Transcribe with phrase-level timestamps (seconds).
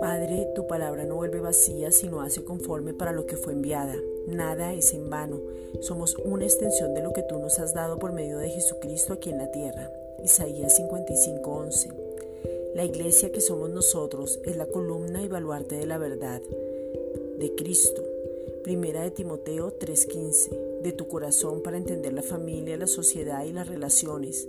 [0.00, 3.94] Padre, tu palabra no vuelve vacía, sino hace conforme para lo que fue enviada.
[4.26, 5.40] Nada es en vano.
[5.80, 9.30] Somos una extensión de lo que tú nos has dado por medio de Jesucristo aquí
[9.30, 9.90] en la tierra.
[10.24, 11.92] Isaías 55:11.
[12.74, 16.40] La iglesia que somos nosotros es la columna y baluarte de la verdad
[17.38, 18.02] de Cristo.
[18.62, 20.50] Primera de Timoteo 3:15.
[20.82, 24.48] De tu corazón para entender la familia, la sociedad y las relaciones.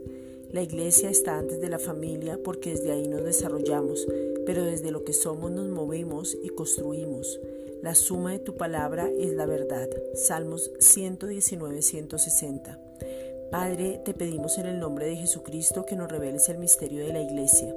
[0.52, 4.08] La iglesia está antes de la familia porque desde ahí nos desarrollamos
[4.46, 7.40] pero desde lo que somos nos movemos y construimos.
[7.82, 9.90] La suma de tu palabra es la verdad.
[10.14, 12.80] Salmos 119, 160.
[13.50, 17.22] Padre, te pedimos en el nombre de Jesucristo que nos reveles el misterio de la
[17.22, 17.74] iglesia.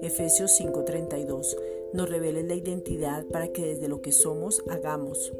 [0.00, 1.56] Efesios 5:32.
[1.92, 5.32] Nos reveles la identidad para que desde lo que somos hagamos.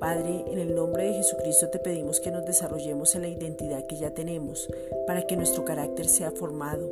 [0.00, 3.98] Padre, en el nombre de Jesucristo te pedimos que nos desarrollemos en la identidad que
[3.98, 4.66] ya tenemos,
[5.06, 6.90] para que nuestro carácter sea formado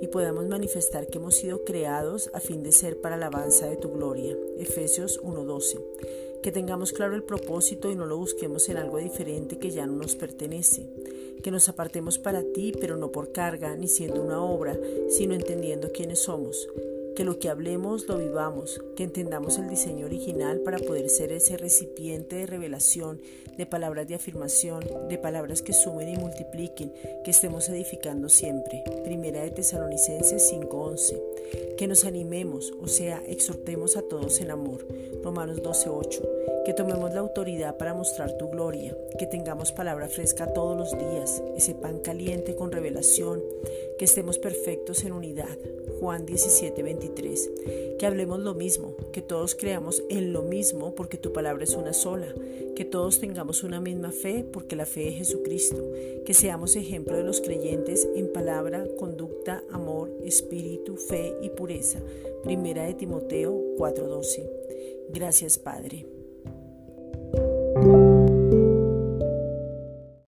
[0.00, 3.76] y podamos manifestar que hemos sido creados a fin de ser para la alabanza de
[3.76, 4.34] tu gloria.
[4.58, 5.78] Efesios 1:12.
[6.42, 9.92] Que tengamos claro el propósito y no lo busquemos en algo diferente que ya no
[9.92, 10.88] nos pertenece.
[11.42, 14.78] Que nos apartemos para ti, pero no por carga ni siendo una obra,
[15.10, 16.66] sino entendiendo quiénes somos
[17.16, 21.56] que lo que hablemos lo vivamos, que entendamos el diseño original para poder ser ese
[21.56, 23.20] recipiente de revelación,
[23.56, 26.92] de palabras de afirmación, de palabras que sumen y multipliquen,
[27.24, 28.84] que estemos edificando siempre.
[29.02, 31.18] Primera de Tesalonicenses 5:11.
[31.76, 34.86] Que nos animemos, o sea, exhortemos a todos en amor.
[35.22, 36.22] Romanos 12:8.
[36.64, 41.42] Que tomemos la autoridad para mostrar tu gloria, que tengamos palabra fresca todos los días,
[41.56, 43.42] ese pan caliente con revelación,
[43.98, 45.58] que estemos perfectos en unidad.
[46.00, 47.50] Juan 17, 23.
[47.98, 51.92] Que hablemos lo mismo, que todos creamos en lo mismo porque tu palabra es una
[51.92, 52.26] sola,
[52.74, 55.82] que todos tengamos una misma fe porque la fe es Jesucristo,
[56.26, 60.96] que seamos ejemplo de los creyentes en palabra, conducta, amor, espíritu,
[61.42, 62.00] y pureza.
[62.42, 64.48] Primera de Timoteo 4:12.
[65.08, 66.06] Gracias Padre.